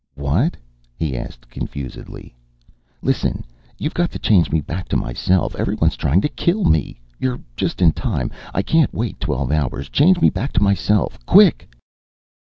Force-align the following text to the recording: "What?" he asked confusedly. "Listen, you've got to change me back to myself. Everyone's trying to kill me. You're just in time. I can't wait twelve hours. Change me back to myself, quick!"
"What?" 0.15 0.57
he 0.95 1.15
asked 1.15 1.47
confusedly. 1.51 2.33
"Listen, 3.03 3.45
you've 3.77 3.93
got 3.93 4.09
to 4.13 4.17
change 4.17 4.49
me 4.51 4.59
back 4.59 4.89
to 4.89 4.97
myself. 4.97 5.53
Everyone's 5.55 5.95
trying 5.95 6.21
to 6.21 6.27
kill 6.29 6.63
me. 6.65 6.99
You're 7.19 7.39
just 7.55 7.83
in 7.83 7.91
time. 7.91 8.31
I 8.51 8.63
can't 8.63 8.91
wait 8.95 9.19
twelve 9.19 9.51
hours. 9.51 9.89
Change 9.89 10.19
me 10.19 10.31
back 10.31 10.53
to 10.53 10.63
myself, 10.63 11.23
quick!" 11.27 11.69